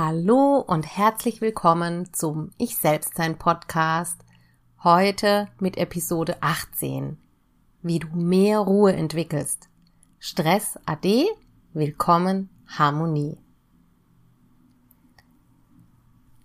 [0.00, 4.20] Hallo und herzlich willkommen zum Ich Selbstsein Podcast.
[4.84, 7.18] Heute mit Episode 18.
[7.82, 9.68] Wie du mehr Ruhe entwickelst.
[10.20, 11.26] Stress AD,
[11.72, 13.38] willkommen Harmonie.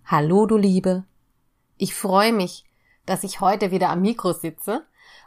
[0.04, 1.04] Hallo du Liebe.
[1.78, 2.66] Ich freue mich,
[3.06, 4.84] dass ich heute wieder am Mikro sitze,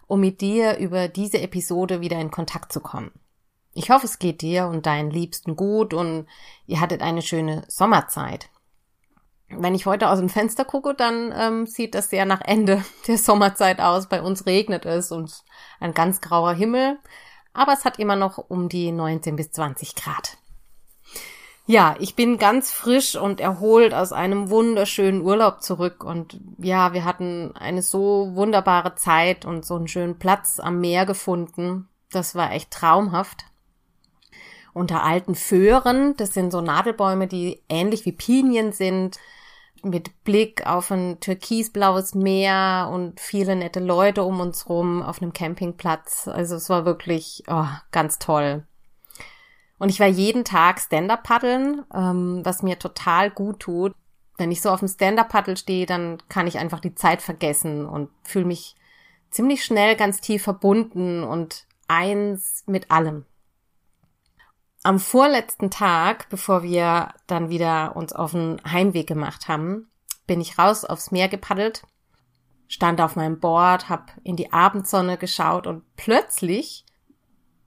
[0.09, 3.13] um mit dir über diese Episode wieder in Kontakt zu kommen.
[3.77, 6.27] Ich hoffe, es geht dir und deinen Liebsten gut und
[6.67, 8.49] ihr hattet eine schöne Sommerzeit.
[9.51, 13.19] Wenn ich heute aus dem Fenster gucke, dann ähm, sieht das sehr nach Ende der
[13.19, 14.09] Sommerzeit aus.
[14.09, 15.45] Bei uns regnet es und
[15.79, 16.99] ein ganz grauer Himmel,
[17.53, 20.39] aber es hat immer noch um die 19 bis 20 Grad.
[21.67, 27.05] Ja, ich bin ganz frisch und erholt aus einem wunderschönen Urlaub zurück und ja, wir
[27.05, 31.91] hatten eine so wunderbare Zeit und so einen schönen Platz am Meer gefunden.
[32.11, 33.45] Das war echt traumhaft
[34.77, 36.15] unter alten Föhren.
[36.19, 39.19] Das sind so Nadelbäume, die ähnlich wie Pinien sind,
[39.83, 45.33] mit Blick auf ein türkisblaues Meer und viele nette Leute um uns rum auf einem
[45.33, 46.29] Campingplatz.
[46.29, 48.65] Also es war wirklich oh, ganz toll.
[49.79, 53.95] Und ich war jeden Tag Stand-up paddeln, ähm, was mir total gut tut.
[54.37, 57.87] Wenn ich so auf dem Stand-up paddel stehe, dann kann ich einfach die Zeit vergessen
[57.87, 58.75] und fühle mich
[59.31, 63.25] ziemlich schnell ganz tief verbunden und eins mit allem.
[64.87, 69.91] Am vorletzten Tag, bevor wir dann wieder uns auf den Heimweg gemacht haben,
[70.29, 71.83] bin ich raus aufs Meer gepaddelt,
[72.69, 76.85] stand auf meinem Board, hab in die Abendsonne geschaut und plötzlich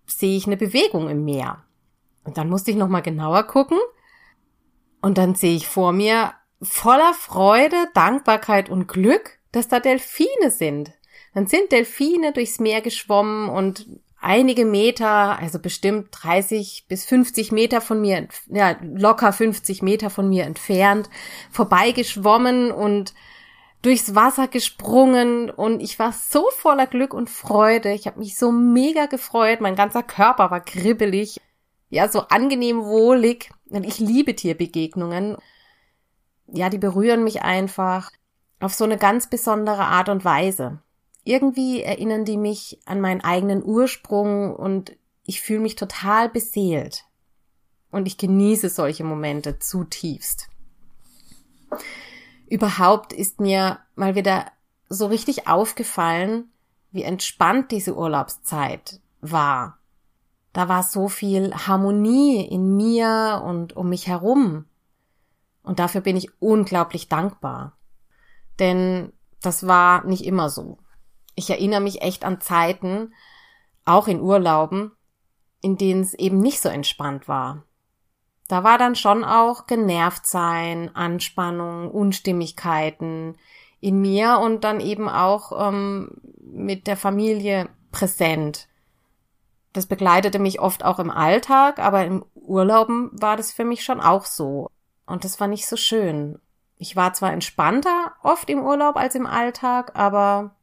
[0.06, 1.66] sehe ich eine Bewegung im Meer.
[2.24, 3.80] Und dann musste ich noch mal genauer gucken
[5.02, 6.32] und dann sehe ich vor mir
[6.62, 10.94] voller Freude, Dankbarkeit und Glück, dass da Delfine sind.
[11.34, 13.90] Dann sind Delfine durchs Meer geschwommen und
[14.22, 20.30] einige Meter, also bestimmt 30 bis 50 Meter von mir, ja, locker 50 Meter von
[20.30, 21.10] mir entfernt,
[21.52, 23.14] vorbeigeschwommen und
[23.82, 27.94] durchs Wasser gesprungen und ich war so voller Glück und Freude.
[27.94, 29.62] Ich habe mich so mega gefreut.
[29.62, 31.40] Mein ganzer Körper war kribbelig.
[31.90, 33.52] Ja, so angenehm wohlig.
[33.70, 35.38] Und ich liebe Tierbegegnungen.
[36.48, 38.12] Ja, die berühren mich einfach
[38.60, 40.82] auf so eine ganz besondere Art und Weise
[41.30, 47.06] irgendwie erinnern die mich an meinen eigenen Ursprung und ich fühle mich total beseelt.
[47.92, 50.48] Und ich genieße solche Momente zutiefst.
[52.48, 54.46] Überhaupt ist mir mal wieder
[54.90, 56.52] so richtig aufgefallen,
[56.92, 59.78] wie entspannt diese Urlaubszeit war.
[60.52, 64.66] Da war so viel Harmonie in mir und um mich herum.
[65.62, 67.78] Und dafür bin ich unglaublich dankbar.
[68.58, 70.80] Denn das war nicht immer so
[71.36, 73.14] ich erinnere mich echt an Zeiten,
[73.86, 74.92] auch in Urlauben,
[75.62, 77.64] in denen es eben nicht so entspannt war.
[78.48, 83.38] Da war dann schon auch genervt sein, Anspannung, Unstimmigkeiten
[83.80, 88.68] in mir und dann eben auch ähm, mit der Familie präsent.
[89.74, 94.02] Das begleitete mich oft auch im Alltag, aber im Urlauben war das für mich schon
[94.02, 94.70] auch so.
[95.06, 96.40] Und das war nicht so schön.
[96.78, 100.56] Ich war zwar entspannter oft im Urlaub als im Alltag, aber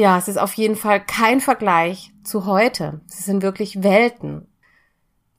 [0.00, 3.02] ja, es ist auf jeden Fall kein Vergleich zu heute.
[3.06, 4.48] Es sind wirklich Welten.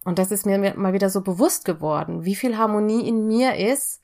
[0.05, 4.01] Und das ist mir mal wieder so bewusst geworden, wie viel Harmonie in mir ist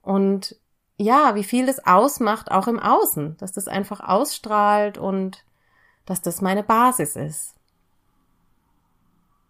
[0.00, 0.56] und
[0.96, 5.44] ja, wie viel es ausmacht, auch im Außen, dass das einfach ausstrahlt und
[6.06, 7.56] dass das meine Basis ist.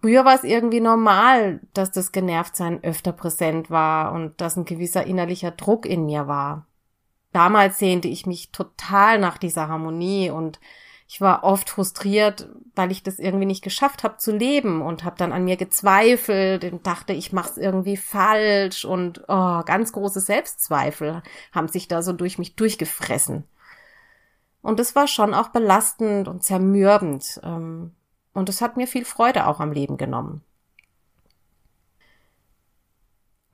[0.00, 5.04] Früher war es irgendwie normal, dass das Genervtsein öfter präsent war und dass ein gewisser
[5.04, 6.66] innerlicher Druck in mir war
[7.34, 10.60] damals sehnte ich mich total nach dieser Harmonie und
[11.06, 15.16] Ich war oft frustriert, weil ich das irgendwie nicht geschafft habe zu leben und habe
[15.18, 20.20] dann an mir gezweifelt und dachte, ich mache es irgendwie falsch und oh, ganz große
[20.20, 21.22] Selbstzweifel
[21.52, 23.44] haben sich da so durch mich durchgefressen.
[24.62, 27.38] Und es war schon auch belastend und zermürbend.
[27.44, 27.92] Ähm,
[28.32, 30.42] und es hat mir viel Freude auch am Leben genommen.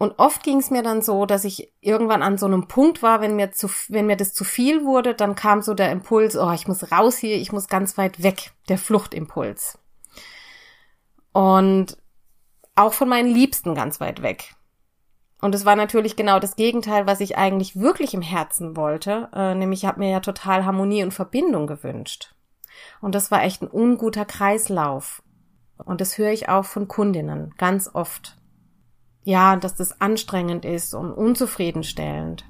[0.01, 3.21] Und oft ging es mir dann so, dass ich irgendwann an so einem Punkt war,
[3.21, 6.53] wenn mir zu, wenn mir das zu viel wurde, dann kam so der Impuls, oh,
[6.53, 9.79] ich muss raus hier, ich muss ganz weit weg, der Fluchtimpuls.
[11.33, 11.99] Und
[12.77, 14.55] auch von meinen Liebsten ganz weit weg.
[15.43, 19.55] Und es war natürlich genau das Gegenteil, was ich eigentlich wirklich im Herzen wollte, äh,
[19.55, 22.35] nämlich ich habe mir ja total Harmonie und Verbindung gewünscht.
[23.03, 25.23] Und das war echt ein unguter Kreislauf.
[25.77, 28.40] Und das höre ich auch von Kundinnen ganz oft
[29.23, 32.45] ja, dass das anstrengend ist und unzufriedenstellend.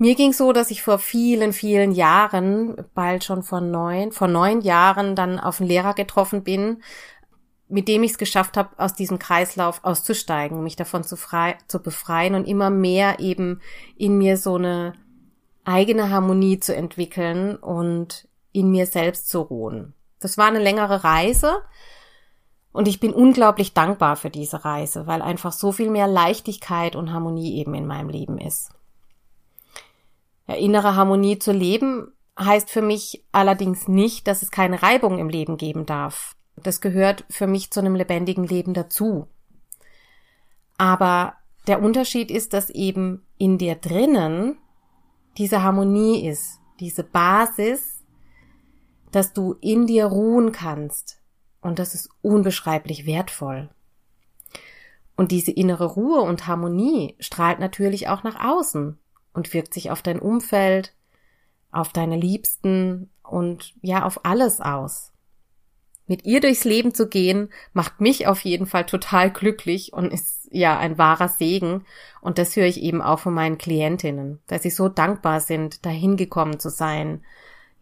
[0.00, 4.60] Mir ging so, dass ich vor vielen, vielen Jahren, bald schon vor neun, vor neun
[4.60, 6.82] Jahren dann auf einen Lehrer getroffen bin,
[7.68, 11.82] mit dem ich es geschafft habe, aus diesem Kreislauf auszusteigen, mich davon zu, frei, zu
[11.82, 13.60] befreien und immer mehr eben
[13.96, 14.94] in mir so eine
[15.64, 19.94] eigene Harmonie zu entwickeln und in mir selbst zu ruhen.
[20.20, 21.62] Das war eine längere Reise,
[22.78, 27.12] und ich bin unglaublich dankbar für diese Reise, weil einfach so viel mehr Leichtigkeit und
[27.12, 28.70] Harmonie eben in meinem Leben ist.
[30.46, 35.28] Ja, innere Harmonie zu leben heißt für mich allerdings nicht, dass es keine Reibung im
[35.28, 36.36] Leben geben darf.
[36.54, 39.26] Das gehört für mich zu einem lebendigen Leben dazu.
[40.76, 41.32] Aber
[41.66, 44.56] der Unterschied ist, dass eben in dir drinnen
[45.36, 48.04] diese Harmonie ist, diese Basis,
[49.10, 51.17] dass du in dir ruhen kannst,
[51.68, 53.68] und das ist unbeschreiblich wertvoll.
[55.16, 58.98] Und diese innere Ruhe und Harmonie strahlt natürlich auch nach außen
[59.32, 60.94] und wirkt sich auf dein Umfeld,
[61.70, 65.12] auf deine Liebsten und ja, auf alles aus.
[66.06, 70.48] Mit ihr durchs Leben zu gehen, macht mich auf jeden Fall total glücklich und ist
[70.50, 71.84] ja ein wahrer Segen.
[72.22, 76.16] Und das höre ich eben auch von meinen Klientinnen, dass sie so dankbar sind, dahin
[76.16, 77.22] gekommen zu sein,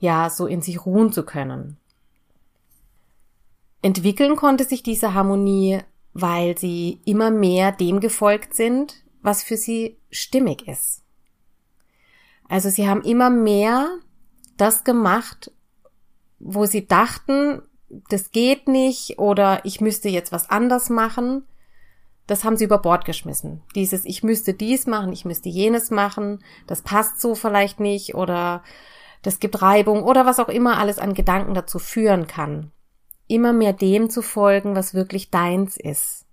[0.00, 1.76] ja, so in sich ruhen zu können.
[3.86, 5.78] Entwickeln konnte sich diese Harmonie,
[6.12, 11.04] weil sie immer mehr dem gefolgt sind, was für sie stimmig ist.
[12.48, 13.88] Also sie haben immer mehr
[14.56, 15.52] das gemacht,
[16.40, 17.62] wo sie dachten,
[18.10, 21.44] das geht nicht oder ich müsste jetzt was anders machen.
[22.26, 23.62] Das haben sie über Bord geschmissen.
[23.76, 28.64] Dieses, ich müsste dies machen, ich müsste jenes machen, das passt so vielleicht nicht oder
[29.22, 32.72] das gibt Reibung oder was auch immer alles an Gedanken dazu führen kann
[33.28, 36.26] immer mehr dem zu folgen, was wirklich deins ist.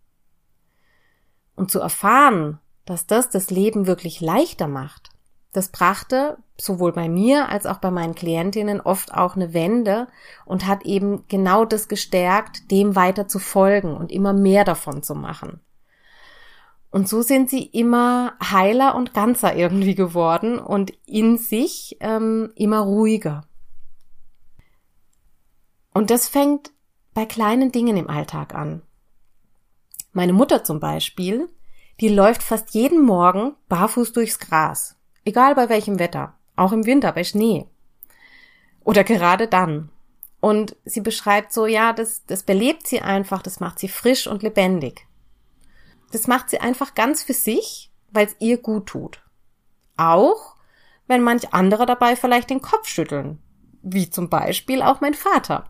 [1.55, 5.13] Und zu erfahren, dass das das Leben wirklich leichter macht,
[5.53, 10.07] das brachte sowohl bei mir als auch bei meinen Klientinnen oft auch eine Wende
[10.45, 15.13] und hat eben genau das gestärkt, dem weiter zu folgen und immer mehr davon zu
[15.13, 15.61] machen.
[16.89, 22.79] Und so sind sie immer heiler und ganzer irgendwie geworden und in sich ähm, immer
[22.79, 23.45] ruhiger.
[25.93, 26.71] Und das fängt
[27.13, 28.81] bei kleinen Dingen im Alltag an.
[30.11, 31.49] Meine Mutter zum Beispiel,
[31.99, 34.95] die läuft fast jeden Morgen barfuß durchs Gras,
[35.25, 37.67] egal bei welchem Wetter, auch im Winter bei Schnee.
[38.83, 39.89] Oder gerade dann.
[40.39, 44.43] Und sie beschreibt so, ja, das, das belebt sie einfach, das macht sie frisch und
[44.43, 45.07] lebendig.
[46.11, 49.23] Das macht sie einfach ganz für sich, weil es ihr gut tut.
[49.97, 50.55] Auch
[51.07, 53.41] wenn manch andere dabei vielleicht den Kopf schütteln,
[53.81, 55.69] wie zum Beispiel auch mein Vater.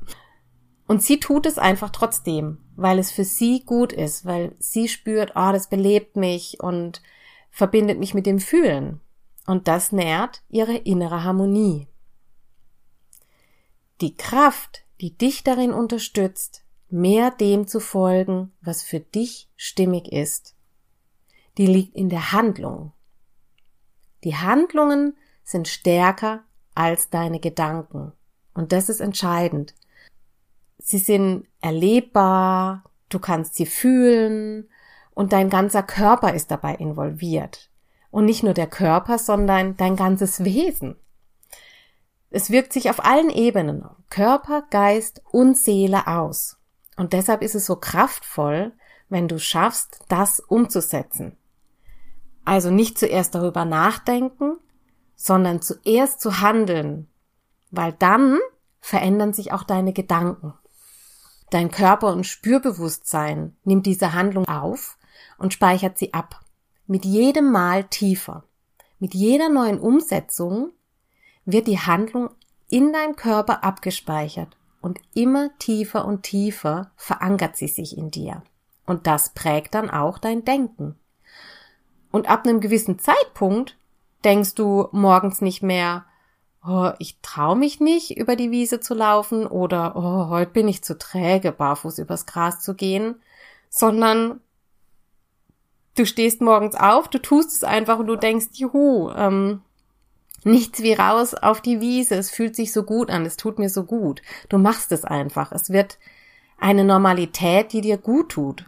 [0.93, 5.31] Und sie tut es einfach trotzdem, weil es für sie gut ist, weil sie spürt,
[5.31, 7.01] oh, das belebt mich und
[7.49, 9.01] verbindet mich mit dem Fühlen.
[9.47, 11.87] Und das nährt ihre innere Harmonie.
[14.01, 20.53] Die Kraft, die dich darin unterstützt, mehr dem zu folgen, was für dich stimmig ist,
[21.57, 22.93] die liegt in der Handlung.
[24.23, 26.43] Die Handlungen sind stärker
[26.75, 28.11] als deine Gedanken.
[28.53, 29.73] Und das ist entscheidend.
[30.77, 34.69] Sie sind erlebbar, du kannst sie fühlen
[35.11, 37.69] und dein ganzer Körper ist dabei involviert.
[38.11, 40.95] Und nicht nur der Körper, sondern dein ganzes Wesen.
[42.29, 46.57] Es wirkt sich auf allen Ebenen, Körper, Geist und Seele aus.
[46.97, 48.73] Und deshalb ist es so kraftvoll,
[49.09, 51.37] wenn du schaffst, das umzusetzen.
[52.45, 54.57] Also nicht zuerst darüber nachdenken,
[55.15, 57.07] sondern zuerst zu handeln,
[57.71, 58.39] weil dann
[58.81, 60.53] verändern sich auch deine Gedanken.
[61.53, 64.97] Dein Körper- und Spürbewusstsein nimmt diese Handlung auf
[65.37, 66.39] und speichert sie ab.
[66.87, 68.43] Mit jedem Mal tiefer.
[68.97, 70.71] Mit jeder neuen Umsetzung
[71.45, 72.31] wird die Handlung
[72.71, 78.41] in deinem Körper abgespeichert und immer tiefer und tiefer verankert sie sich in dir.
[78.87, 80.95] Und das prägt dann auch dein Denken.
[82.09, 83.77] Und ab einem gewissen Zeitpunkt
[84.23, 86.05] denkst du morgens nicht mehr,
[86.65, 90.83] oh, ich traue mich nicht, über die Wiese zu laufen oder oh, heute bin ich
[90.83, 93.15] zu träge, barfuß übers Gras zu gehen,
[93.69, 94.39] sondern
[95.95, 99.61] du stehst morgens auf, du tust es einfach und du denkst, juhu, ähm,
[100.43, 103.69] nichts wie raus auf die Wiese, es fühlt sich so gut an, es tut mir
[103.69, 104.21] so gut.
[104.49, 105.51] Du machst es einfach.
[105.51, 105.97] Es wird
[106.57, 108.65] eine Normalität, die dir gut tut.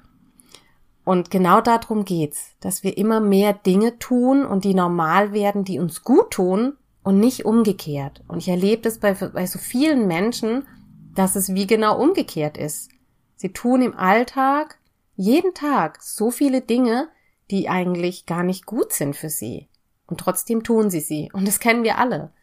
[1.03, 5.79] Und genau darum geht's, dass wir immer mehr Dinge tun und die normal werden, die
[5.79, 8.23] uns gut tun und nicht umgekehrt.
[8.27, 10.67] Und ich erlebe das bei, bei so vielen Menschen,
[11.13, 12.89] dass es wie genau umgekehrt ist.
[13.35, 14.79] Sie tun im Alltag
[15.15, 17.07] jeden Tag so viele Dinge,
[17.51, 19.69] die eigentlich gar nicht gut sind für sie.
[20.07, 21.29] Und trotzdem tun sie sie.
[21.31, 22.33] Und das kennen wir alle.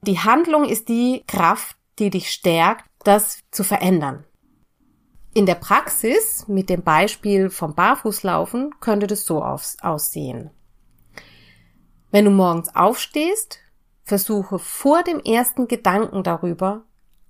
[0.00, 4.24] Die Handlung ist die Kraft, die dich stärkt, das zu verändern.
[5.34, 10.50] In der Praxis, mit dem Beispiel vom Barfußlaufen, könnte das so aussehen.
[12.10, 13.58] Wenn du morgens aufstehst,
[14.04, 16.84] versuche vor dem ersten Gedanken darüber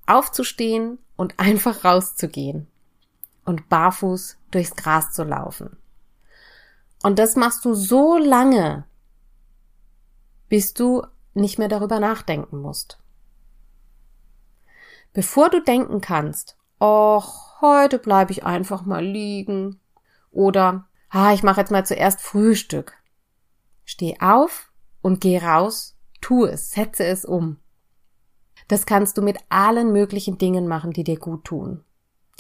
[0.07, 2.67] aufzustehen und einfach rauszugehen
[3.45, 5.77] und barfuß durchs Gras zu laufen.
[7.03, 8.85] Und das machst du so lange,
[10.49, 12.99] bis du nicht mehr darüber nachdenken musst.
[15.13, 19.81] Bevor du denken kannst, och, heute bleibe ich einfach mal liegen.
[20.31, 22.95] Oder, ah, ich mache jetzt mal zuerst Frühstück.
[23.85, 25.94] Steh auf und geh raus,
[26.25, 27.59] tu es, setze es um.
[28.69, 31.85] Das kannst du mit allen möglichen Dingen machen, die dir gut tun,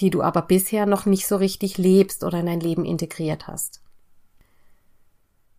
[0.00, 3.82] die du aber bisher noch nicht so richtig lebst oder in dein Leben integriert hast.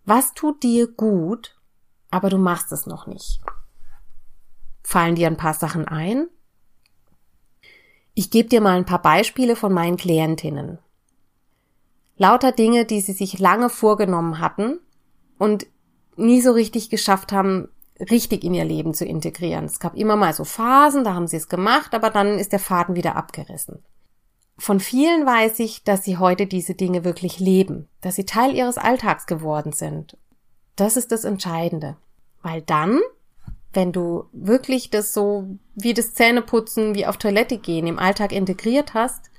[0.06, 1.56] Was tut dir gut,
[2.10, 3.42] aber du machst es noch nicht?
[4.82, 6.28] Fallen dir ein paar Sachen ein?
[8.16, 10.80] Ich gebe dir mal ein paar Beispiele von meinen Klientinnen.
[12.18, 14.80] Lauter Dinge, die sie sich lange vorgenommen hatten
[15.38, 15.68] und
[16.16, 19.66] nie so richtig geschafft haben, richtig in ihr Leben zu integrieren.
[19.66, 22.60] Es gab immer mal so Phasen, da haben sie es gemacht, aber dann ist der
[22.60, 23.84] Faden wieder abgerissen.
[24.58, 28.78] Von vielen weiß ich, dass sie heute diese Dinge wirklich leben, dass sie Teil ihres
[28.78, 30.18] Alltags geworden sind.
[30.76, 31.98] Das ist das Entscheidende.
[32.42, 33.02] Weil dann
[33.76, 38.94] wenn du wirklich das so wie das Zähneputzen, wie auf Toilette gehen im Alltag integriert
[38.94, 39.30] hast,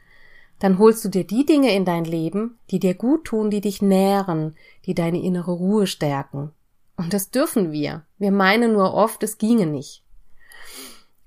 [0.58, 3.82] dann holst du dir die Dinge in dein Leben, die dir gut tun, die dich
[3.82, 4.54] nähren,
[4.86, 6.52] die deine innere Ruhe stärken.
[6.96, 8.06] Und das dürfen wir.
[8.18, 10.02] Wir meinen nur oft, es ginge nicht.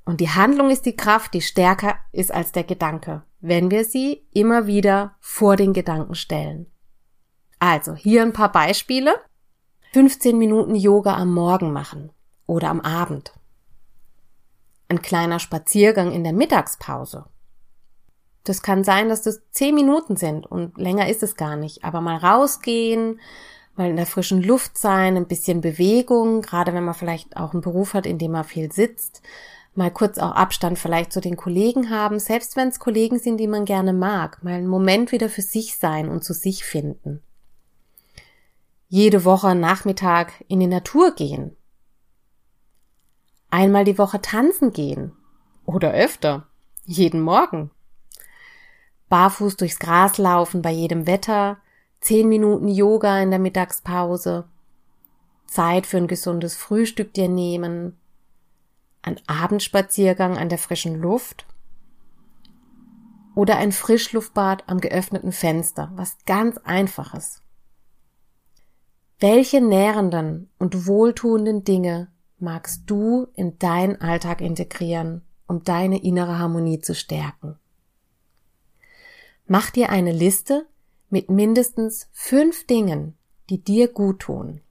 [0.03, 4.25] Und die Handlung ist die Kraft, die stärker ist als der Gedanke, wenn wir sie
[4.31, 6.65] immer wieder vor den Gedanken stellen.
[7.59, 9.13] Also, hier ein paar Beispiele.
[9.93, 12.11] 15 Minuten Yoga am Morgen machen
[12.47, 13.33] oder am Abend.
[14.87, 17.25] Ein kleiner Spaziergang in der Mittagspause.
[18.43, 21.83] Das kann sein, dass das zehn Minuten sind und länger ist es gar nicht.
[21.83, 23.19] Aber mal rausgehen,
[23.79, 27.61] mal in der frischen Luft sein, ein bisschen Bewegung, gerade wenn man vielleicht auch einen
[27.61, 29.23] Beruf hat, in dem man viel sitzt,
[29.73, 33.47] mal kurz auch Abstand vielleicht zu den Kollegen haben, selbst wenn es Kollegen sind, die
[33.47, 37.23] man gerne mag, mal einen Moment wieder für sich sein und zu sich finden.
[38.87, 41.55] Jede Woche Nachmittag in die Natur gehen,
[43.51, 45.11] Einmal die Woche tanzen gehen.
[45.65, 46.47] Oder öfter.
[46.85, 47.71] Jeden Morgen.
[49.09, 51.57] Barfuß durchs Gras laufen bei jedem Wetter.
[52.01, 54.45] Zehn Minuten Yoga in der Mittagspause.
[55.47, 57.97] Zeit für ein gesundes Frühstück dir nehmen.
[59.01, 61.45] Ein Abendspaziergang an der frischen Luft.
[63.35, 65.91] Oder ein Frischluftbad am geöffneten Fenster.
[65.95, 67.41] Was ganz einfaches.
[69.19, 76.79] Welche nährenden und wohltuenden Dinge magst du in deinen Alltag integrieren, um deine innere Harmonie
[76.79, 77.59] zu stärken?
[79.45, 80.68] Mach dir eine Liste
[81.09, 83.17] mit mindestens fünf Dingen,
[83.49, 84.61] die dir gut tun,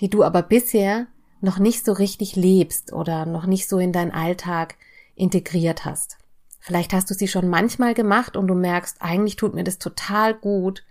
[0.00, 1.06] die du aber bisher
[1.40, 4.76] noch nicht so richtig lebst oder noch nicht so in deinen Alltag
[5.14, 6.18] integriert hast.
[6.60, 10.34] Vielleicht hast du sie schon manchmal gemacht und du merkst, eigentlich tut mir das total
[10.34, 10.84] gut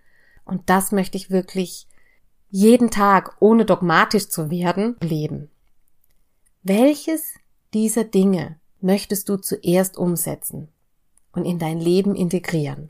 [0.43, 1.87] und das möchte ich wirklich
[2.49, 5.49] jeden Tag, ohne dogmatisch zu werden, leben.
[6.63, 7.33] Welches
[7.73, 10.67] dieser Dinge möchtest du zuerst umsetzen
[11.31, 12.89] und in dein Leben integrieren?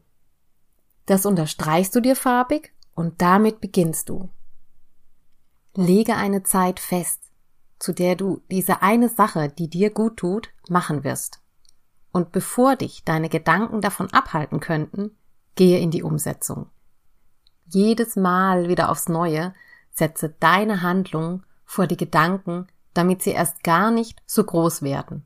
[1.12, 4.30] Das unterstreichst du dir farbig und damit beginnst du.
[5.76, 7.20] Lege eine Zeit fest,
[7.80, 11.42] zu der du diese eine Sache, die dir gut tut, machen wirst.
[12.14, 15.12] Und bevor dich deine Gedanken davon abhalten könnten,
[15.56, 16.70] gehe in die Umsetzung.
[17.66, 19.54] Jedes Mal wieder aufs Neue
[19.90, 25.26] setze deine Handlung vor die Gedanken, damit sie erst gar nicht so groß werden.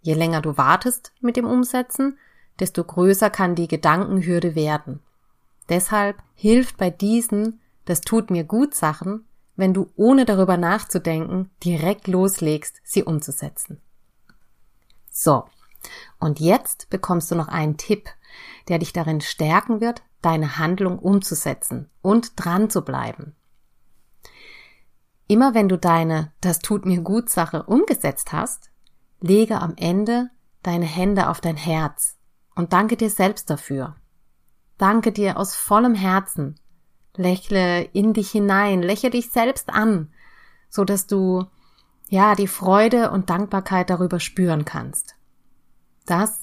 [0.00, 2.16] Je länger du wartest mit dem Umsetzen,
[2.60, 5.02] desto größer kann die Gedankenhürde werden.
[5.68, 12.06] Deshalb hilft bei diesen, das tut mir gut Sachen, wenn du ohne darüber nachzudenken direkt
[12.06, 13.80] loslegst, sie umzusetzen.
[15.10, 15.44] So.
[16.18, 18.08] Und jetzt bekommst du noch einen Tipp,
[18.68, 23.34] der dich darin stärken wird, deine Handlung umzusetzen und dran zu bleiben.
[25.26, 28.70] Immer wenn du deine Das tut mir gut Sache umgesetzt hast,
[29.20, 30.30] lege am Ende
[30.62, 32.16] deine Hände auf dein Herz
[32.54, 33.96] und danke dir selbst dafür.
[34.78, 36.54] Danke dir aus vollem Herzen.
[37.16, 40.12] Lächle in dich hinein, lächle dich selbst an,
[40.70, 41.46] so dass du
[42.08, 45.16] ja die Freude und Dankbarkeit darüber spüren kannst.
[46.06, 46.42] Das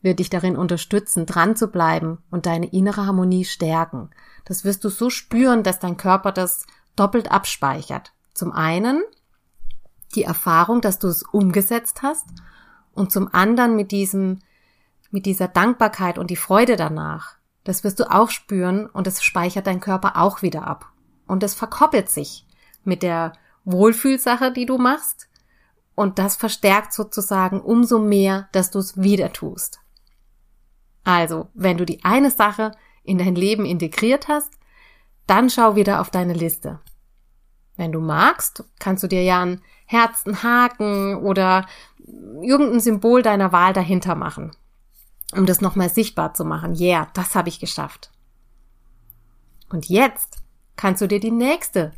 [0.00, 4.10] wird dich darin unterstützen, dran zu bleiben und deine innere Harmonie stärken.
[4.44, 8.12] Das wirst du so spüren, dass dein Körper das doppelt abspeichert.
[8.32, 9.02] Zum einen
[10.14, 12.26] die Erfahrung, dass du es umgesetzt hast
[12.92, 14.40] und zum anderen mit diesem,
[15.10, 17.36] mit dieser Dankbarkeit und die Freude danach.
[17.64, 20.92] Das wirst du auch spüren und es speichert dein Körper auch wieder ab.
[21.26, 22.46] Und es verkoppelt sich
[22.84, 23.32] mit der
[23.64, 25.28] Wohlfühlsache, die du machst.
[25.94, 29.80] Und das verstärkt sozusagen umso mehr, dass du es wieder tust.
[31.04, 32.72] Also, wenn du die eine Sache
[33.04, 34.52] in dein Leben integriert hast,
[35.26, 36.80] dann schau wieder auf deine Liste.
[37.76, 41.66] Wenn du magst, kannst du dir ja ein Herz, einen Haken oder
[42.42, 44.52] irgendein Symbol deiner Wahl dahinter machen,
[45.32, 46.74] um das nochmal sichtbar zu machen.
[46.78, 48.10] Yeah, das habe ich geschafft.
[49.70, 50.42] Und jetzt
[50.76, 51.92] kannst du dir die nächste,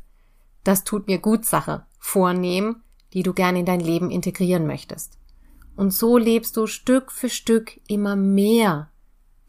[0.63, 5.19] das tut mir gut Sache vornehmen, die du gerne in dein Leben integrieren möchtest.
[5.77, 8.91] Und so lebst du Stück für Stück immer mehr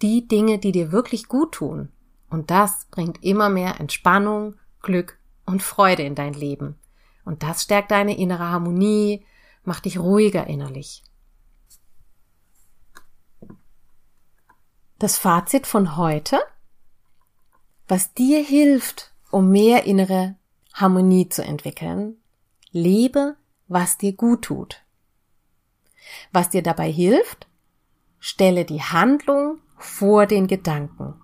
[0.01, 1.89] die Dinge, die dir wirklich gut tun.
[2.29, 6.75] Und das bringt immer mehr Entspannung, Glück und Freude in dein Leben.
[7.23, 9.25] Und das stärkt deine innere Harmonie,
[9.63, 11.03] macht dich ruhiger innerlich.
[14.97, 16.39] Das Fazit von heute,
[17.89, 20.35] was dir hilft, um mehr innere
[20.73, 22.15] Harmonie zu entwickeln,
[22.71, 23.35] lebe,
[23.67, 24.85] was dir gut tut.
[26.31, 27.47] Was dir dabei hilft,
[28.19, 31.15] stelle die Handlung vor den Gedanken.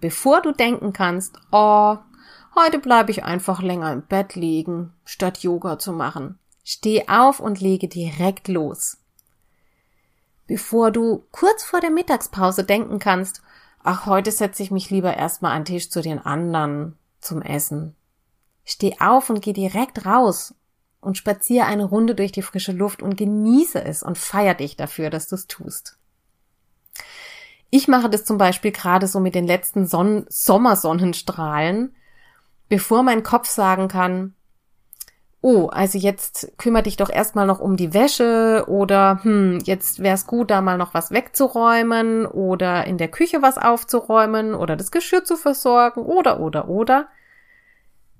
[0.00, 1.96] Bevor du denken kannst, oh,
[2.54, 6.38] heute bleibe ich einfach länger im Bett liegen, statt Yoga zu machen.
[6.62, 8.99] Steh auf und lege direkt los.
[10.50, 13.40] Bevor du kurz vor der Mittagspause denken kannst,
[13.84, 17.94] ach, heute setze ich mich lieber erstmal an den Tisch zu den anderen zum Essen.
[18.64, 20.56] Steh auf und geh direkt raus
[21.00, 25.08] und spazier eine Runde durch die frische Luft und genieße es und feier dich dafür,
[25.08, 25.98] dass du es tust.
[27.70, 31.94] Ich mache das zum Beispiel gerade so mit den letzten Sonnen Sommersonnenstrahlen,
[32.68, 34.34] bevor mein Kopf sagen kann,
[35.42, 40.26] oh, also jetzt kümmere dich doch erstmal noch um die Wäsche oder hm, jetzt wär's
[40.26, 45.24] gut, da mal noch was wegzuräumen oder in der Küche was aufzuräumen oder das Geschirr
[45.24, 47.08] zu versorgen oder oder oder.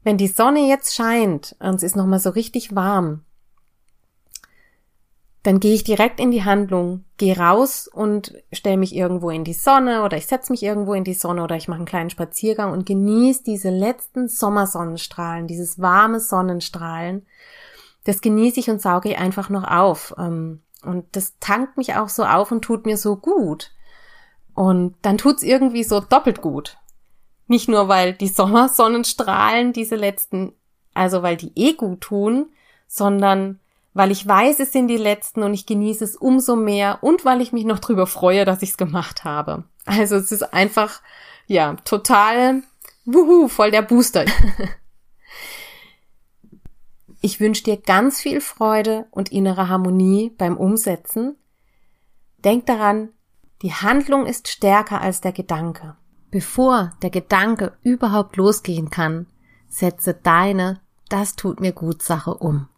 [0.02, 3.22] Wenn die Sonne jetzt scheint und es ist nochmal so richtig warm,
[5.42, 9.54] dann gehe ich direkt in die Handlung, gehe raus und stelle mich irgendwo in die
[9.54, 12.72] Sonne oder ich setze mich irgendwo in die Sonne oder ich mache einen kleinen Spaziergang
[12.72, 17.26] und genieße diese letzten Sommersonnenstrahlen, dieses warme Sonnenstrahlen.
[18.04, 20.14] Das genieße ich und sauge ich einfach noch auf.
[20.18, 23.72] Ähm, und das tankt mich auch so auf und tut mir so gut.
[24.54, 26.78] Und dann tut's irgendwie so doppelt gut.
[27.46, 30.52] Nicht nur, weil die Sommersonnenstrahlen diese letzten,
[30.92, 32.50] also weil die eh gut tun,
[32.86, 33.59] sondern
[33.92, 37.40] weil ich weiß, es sind die letzten und ich genieße es umso mehr und weil
[37.40, 39.64] ich mich noch drüber freue, dass ich es gemacht habe.
[39.84, 41.02] Also es ist einfach,
[41.46, 42.62] ja, total,
[43.04, 44.24] wuhu, voll der Booster.
[47.20, 51.36] ich wünsche dir ganz viel Freude und innere Harmonie beim Umsetzen.
[52.44, 53.10] Denk daran,
[53.62, 55.96] die Handlung ist stärker als der Gedanke.
[56.30, 59.26] Bevor der Gedanke überhaupt losgehen kann,
[59.68, 62.68] setze deine, das tut mir gut Sache um.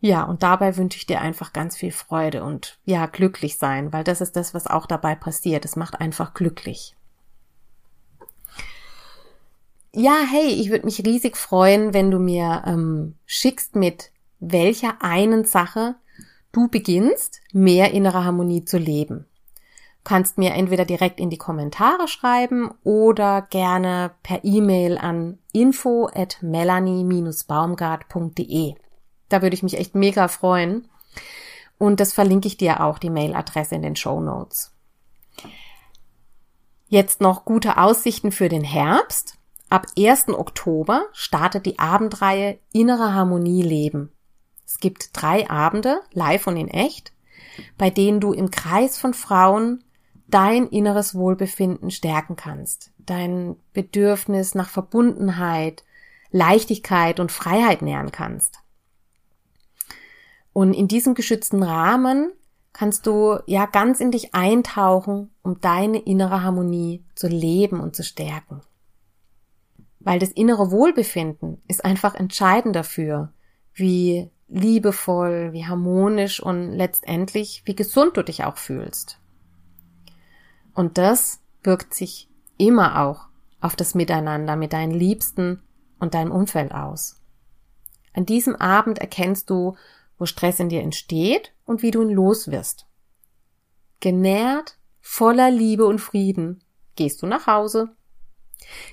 [0.00, 4.04] Ja, und dabei wünsche ich dir einfach ganz viel Freude und ja, glücklich sein, weil
[4.04, 5.64] das ist das, was auch dabei passiert.
[5.64, 6.94] Es macht einfach glücklich.
[9.92, 15.44] Ja, hey, ich würde mich riesig freuen, wenn du mir ähm, schickst, mit welcher einen
[15.44, 15.96] Sache
[16.52, 19.26] du beginnst, mehr innere Harmonie zu leben.
[20.04, 26.38] Kannst mir entweder direkt in die Kommentare schreiben oder gerne per E-Mail an info at
[26.40, 28.76] melanie-baumgart.de.
[29.28, 30.88] Da würde ich mich echt mega freuen.
[31.78, 34.72] Und das verlinke ich dir auch, die Mailadresse in den Show Notes.
[36.88, 39.36] Jetzt noch gute Aussichten für den Herbst.
[39.70, 40.30] Ab 1.
[40.30, 44.10] Oktober startet die Abendreihe Innere Harmonie leben.
[44.66, 47.12] Es gibt drei Abende, live und in echt,
[47.76, 49.84] bei denen du im Kreis von Frauen
[50.28, 55.84] dein inneres Wohlbefinden stärken kannst, dein Bedürfnis nach Verbundenheit,
[56.30, 58.60] Leichtigkeit und Freiheit nähern kannst.
[60.58, 62.32] Und in diesem geschützten Rahmen
[62.72, 68.02] kannst du ja ganz in dich eintauchen, um deine innere Harmonie zu leben und zu
[68.02, 68.62] stärken.
[70.00, 73.32] Weil das innere Wohlbefinden ist einfach entscheidend dafür,
[73.72, 79.20] wie liebevoll, wie harmonisch und letztendlich wie gesund du dich auch fühlst.
[80.74, 83.28] Und das wirkt sich immer auch
[83.60, 85.62] auf das Miteinander mit deinen Liebsten
[86.00, 87.22] und deinem Umfeld aus.
[88.12, 89.76] An diesem Abend erkennst du,
[90.18, 92.84] wo Stress in dir entsteht und wie du ihn loswirst.
[94.00, 96.62] Genährt, voller Liebe und Frieden
[96.96, 97.88] gehst du nach Hause.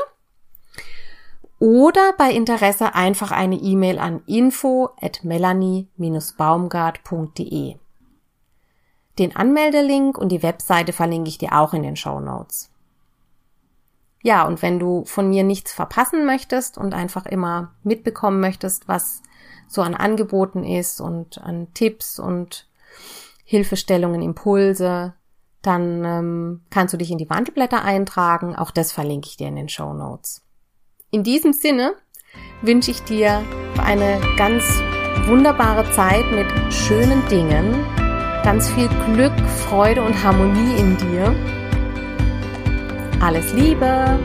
[1.59, 7.75] oder bei Interesse einfach eine E-Mail an info at melanie-baumgart.de.
[9.19, 12.72] Den Anmeldelink und die Webseite verlinke ich dir auch in den Show Notes.
[14.23, 19.21] Ja, und wenn du von mir nichts verpassen möchtest und einfach immer mitbekommen möchtest, was
[19.67, 22.67] so an Angeboten ist und an Tipps und
[23.43, 25.13] Hilfestellungen, Impulse,
[25.61, 28.55] dann ähm, kannst du dich in die Wandelblätter eintragen.
[28.55, 30.41] Auch das verlinke ich dir in den Show Notes.
[31.11, 31.93] In diesem Sinne
[32.61, 33.43] wünsche ich dir
[33.77, 34.63] eine ganz
[35.25, 37.85] wunderbare Zeit mit schönen Dingen,
[38.43, 41.62] ganz viel Glück, Freude und Harmonie in dir
[43.23, 44.19] alles Liebe!